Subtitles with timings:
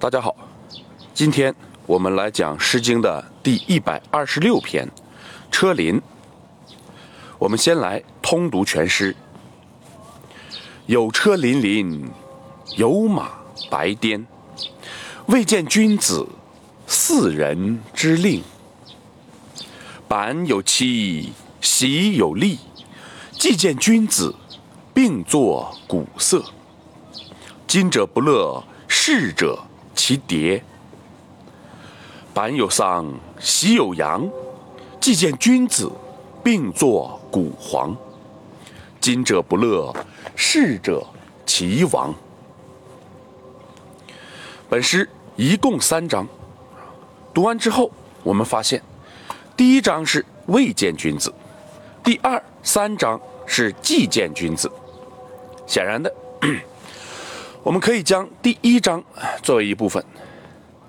[0.00, 0.34] 大家好，
[1.14, 1.54] 今天
[1.86, 4.86] 我们来讲《诗经》的第一百二十六篇
[5.50, 5.98] 《车林》。
[7.38, 9.16] 我们先来通读全诗：
[10.86, 12.04] 有车辚辚，
[12.76, 13.30] 有马
[13.70, 14.26] 白颠。
[15.26, 16.26] 未见君子，
[16.86, 18.42] 四人之令。
[20.06, 21.32] 板有漆，
[21.62, 22.58] 席有吏。
[23.32, 24.34] 既见君子，
[24.92, 26.44] 并作鼓瑟。
[27.66, 29.64] 今者不乐，逝者
[29.94, 30.62] 其蝶。
[32.32, 33.06] 板有丧，
[33.38, 34.28] 席有阳。
[35.00, 35.92] 既见君子，
[36.42, 37.94] 并作鼓簧。
[39.00, 39.94] 今者不乐，
[40.34, 41.06] 逝者
[41.44, 42.14] 其亡。
[44.68, 46.26] 本诗一共三章，
[47.34, 47.90] 读完之后，
[48.22, 48.82] 我们发现，
[49.54, 51.32] 第一章是未见君子，
[52.02, 54.72] 第二、三章是既见君子。
[55.66, 56.10] 显然的。
[57.64, 59.02] 我们可以将第一章
[59.42, 60.04] 作为一部分，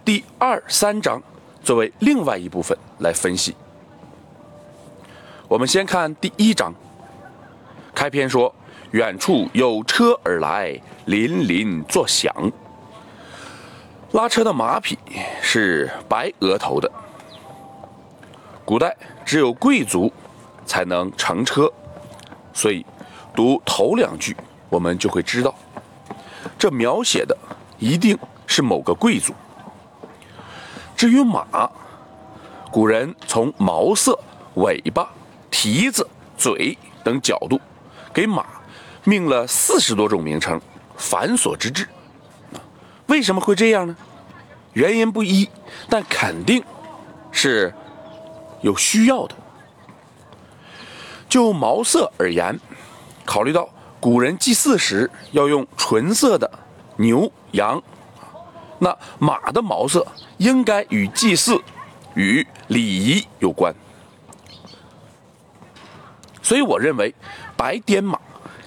[0.04, 1.24] 第二、三章
[1.64, 3.56] 作为另外一部分来分析。
[5.48, 6.74] 我们先看第一章，
[7.94, 8.54] 开篇说
[8.92, 10.70] ：“远处有车而来，
[11.08, 12.30] 辚辚作响。”
[14.12, 15.00] 拉车的马匹
[15.42, 16.92] 是白额头的。
[18.66, 20.12] 古代只有贵族
[20.66, 21.72] 才能乘车，
[22.54, 22.86] 所以
[23.34, 24.36] 读头两句，
[24.68, 25.56] 我们就会知道。
[26.58, 27.38] 这描写的
[27.78, 29.34] 一定是某个贵族。
[30.96, 31.70] 至于马，
[32.72, 34.18] 古人从毛色、
[34.56, 35.10] 尾巴、
[35.52, 36.08] 蹄子、
[36.38, 37.60] 嘴等角度，
[38.14, 38.46] 给马
[39.04, 40.60] 命了四十多种名称，
[40.96, 41.88] 繁琐之至。
[43.08, 43.96] 为什么会这样呢？
[44.74, 45.50] 原因不一，
[45.90, 46.64] 但肯定
[47.32, 47.74] 是
[48.62, 49.36] 有需要的。
[51.28, 52.60] 就毛色而言，
[53.26, 53.70] 考虑到。
[54.06, 56.48] 古人祭祀时要用纯色的
[56.98, 57.82] 牛羊，
[58.78, 60.06] 那马的毛色
[60.38, 61.60] 应该与祭祀、
[62.14, 63.74] 与礼仪有关，
[66.44, 67.16] 所以我认为
[67.58, 68.20] 白颠马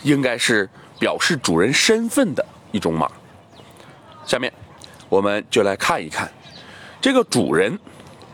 [0.02, 0.68] 应该是
[0.98, 3.08] 表示主人身份的一种马。
[4.26, 4.52] 下面
[5.08, 6.28] 我们就来看一看
[7.00, 7.78] 这个主人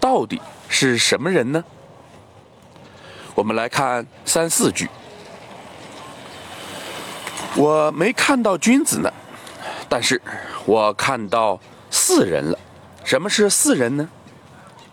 [0.01, 0.41] 到底
[0.71, 1.62] 是什么人呢？
[3.34, 4.89] 我们来看三四句。
[7.56, 9.12] 我没看到君子呢，
[9.88, 10.20] 但是
[10.66, 11.59] 我看到
[11.91, 12.59] 四人了。
[13.04, 14.09] 什么是四人呢？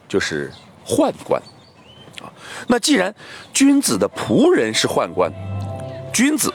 [0.07, 0.51] 就是
[0.85, 1.41] 宦官
[2.21, 2.27] 啊。
[2.67, 3.13] 那既然
[3.53, 5.31] 君子的仆人是宦官，
[6.13, 6.53] 君子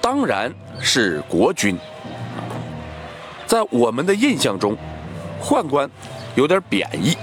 [0.00, 1.78] 当然是国君。
[3.46, 4.76] 在我们的印象中，
[5.40, 5.88] 宦官
[6.34, 7.16] 有点贬义，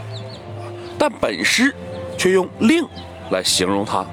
[0.98, 1.76] 但本诗
[2.18, 2.88] 却用令
[3.32, 4.06] 来形容他。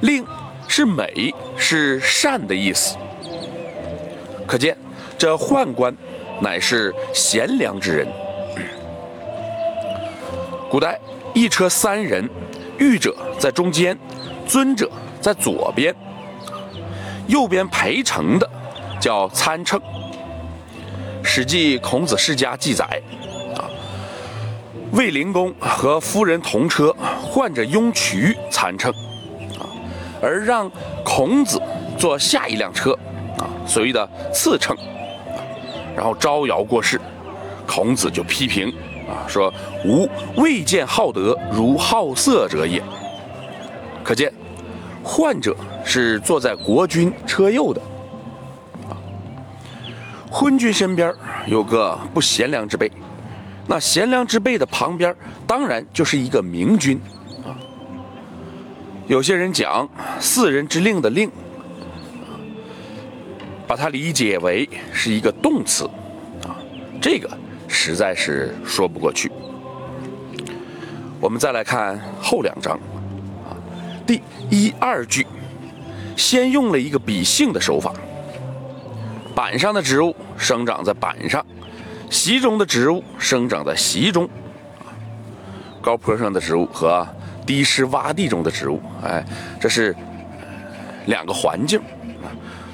[0.00, 0.26] 令
[0.66, 2.96] 是美，是善的意思。
[4.52, 4.76] 可见，
[5.16, 5.96] 这宦官
[6.38, 8.06] 乃是贤良之人。
[10.70, 11.00] 古代
[11.32, 12.28] 一车三人，
[12.76, 13.98] 御者在中间，
[14.46, 14.90] 尊者
[15.22, 15.94] 在左边，
[17.28, 18.46] 右边陪乘的
[19.00, 19.80] 叫参乘。
[21.22, 22.84] 《史记·孔子世家》记载，
[23.56, 23.64] 啊，
[24.92, 28.92] 卫灵公和夫人同车，换着雍渠参乘，
[29.58, 29.64] 啊，
[30.20, 30.70] 而让
[31.02, 31.58] 孔子
[31.96, 32.94] 坐下一辆车。
[33.66, 34.76] 所谓的次称，
[35.96, 37.00] 然后招摇过市，
[37.66, 38.68] 孔子就批评
[39.08, 39.52] 啊，说
[39.84, 42.82] 吾未见好德如好色者也。
[44.02, 44.32] 可见，
[45.02, 47.80] 患者是坐在国君车右的，
[48.88, 48.98] 啊，
[50.30, 51.14] 昏君身边
[51.46, 52.90] 有个不贤良之辈，
[53.66, 55.14] 那贤良之辈的旁边
[55.46, 57.00] 当然就是一个明君，
[57.44, 57.54] 啊，
[59.06, 59.88] 有些人讲
[60.18, 61.30] 四人之令的令。
[63.72, 65.86] 把它理解为是一个动词，
[66.44, 66.52] 啊，
[67.00, 67.26] 这个
[67.66, 69.32] 实在是说不过去。
[71.18, 72.78] 我们再来看后两章，
[73.48, 73.56] 啊，
[74.06, 75.26] 第一二句，
[76.18, 77.94] 先用了一个比兴的手法。
[79.34, 81.42] 板上的植物生长在板上，
[82.10, 84.28] 席中的植物生长在席中，
[85.80, 87.08] 高坡上的植物和
[87.46, 89.24] 低湿洼地中的植物，哎，
[89.58, 89.96] 这是
[91.06, 91.80] 两个环境。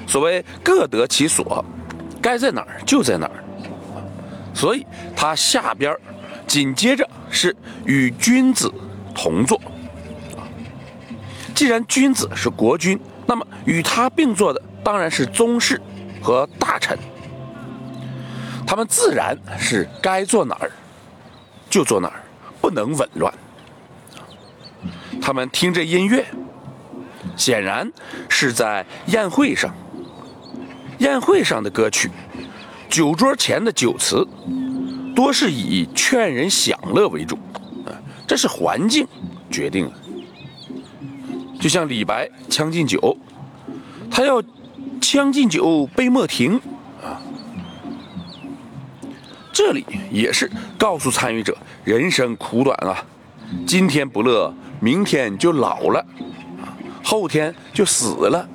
[0.09, 1.63] 所谓各得其所，
[2.19, 3.43] 该在哪儿就在哪儿，
[4.55, 4.83] 所以
[5.15, 5.95] 它下边
[6.47, 8.73] 紧接着是与君子
[9.13, 9.61] 同坐。
[11.53, 15.79] 既然君子是国君，那么与他并坐的当然是宗室
[16.23, 16.97] 和大臣，
[18.65, 20.71] 他们自然是该坐哪儿
[21.69, 22.23] 就坐哪儿，
[22.59, 23.31] 不能紊乱。
[25.21, 26.25] 他们听这音乐，
[27.37, 27.91] 显然
[28.27, 29.71] 是在宴会上。
[30.99, 32.09] 宴会上的歌曲，
[32.89, 34.27] 酒桌前的酒词，
[35.15, 37.37] 多是以劝人享乐为主，
[37.85, 37.91] 啊，
[38.27, 39.07] 这是环境
[39.49, 39.91] 决定的。
[41.59, 42.99] 就像李白《将进酒》，
[44.09, 44.41] 他要
[45.01, 46.55] 《将进酒》杯莫停
[47.01, 47.19] 啊。
[49.51, 53.03] 这里也是告诉参与者，人生苦短啊，
[53.65, 56.05] 今天不乐，明天就老了，
[57.03, 58.47] 后天就死了。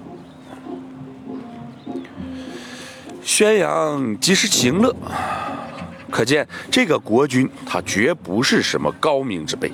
[3.24, 4.94] 宣扬及时行乐，
[6.10, 9.72] 可见这个国君他绝不是什么高明之辈。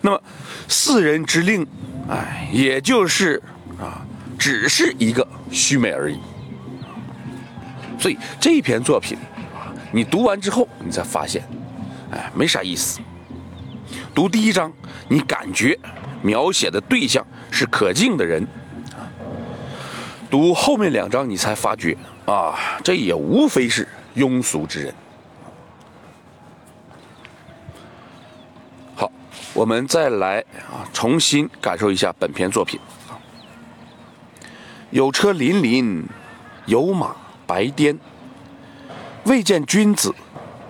[0.00, 0.20] 那么
[0.66, 1.64] 四人之令，
[2.08, 3.40] 哎，也就是
[3.80, 4.04] 啊，
[4.36, 6.18] 只是一个虚美而已。
[7.98, 9.16] 所以这篇作品。
[9.90, 11.42] 你读完之后，你才发现，
[12.10, 13.00] 哎，没啥意思。
[14.14, 14.70] 读第一章，
[15.08, 15.78] 你感觉
[16.20, 18.46] 描写的对象是可敬的人，
[20.30, 21.96] 读后面两章，你才发觉，
[22.26, 22.54] 啊，
[22.84, 24.94] 这也无非是庸俗之人。
[28.94, 29.10] 好，
[29.54, 30.40] 我们再来
[30.70, 32.78] 啊，重新感受一下本篇作品。
[34.90, 36.04] 有车辚辚，
[36.66, 37.14] 有马
[37.46, 37.98] 白颠。
[39.24, 40.14] 未见君子，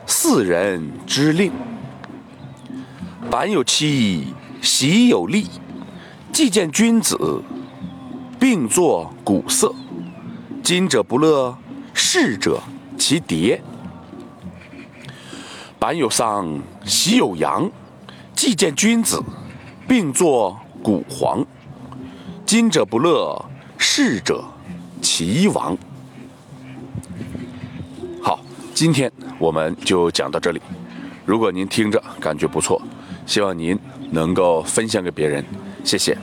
[0.07, 1.53] 四人之令。
[3.31, 5.47] 板有妻，席有吏。
[6.33, 7.17] 既见君子，
[8.39, 9.75] 并作鼓瑟。
[10.63, 11.57] 今者不乐，
[11.93, 12.61] 逝者
[12.97, 13.61] 其蝶。
[15.79, 17.71] 板有丧，席有阳。
[18.35, 19.21] 既见君子，
[19.89, 21.45] 并作鼓簧。
[22.47, 23.45] 今者不乐，
[23.77, 24.45] 逝者
[25.03, 25.77] 其亡。
[28.23, 28.39] 好
[28.73, 30.63] 今天我们就讲到这里。
[31.25, 32.81] 如果您听着感觉不错，
[33.27, 33.79] 希望您
[34.11, 35.45] 能够分享给别人，
[35.83, 36.17] 谢谢。